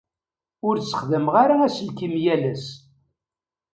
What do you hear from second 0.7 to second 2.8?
ssexdameɣ ara aselkim yal ass.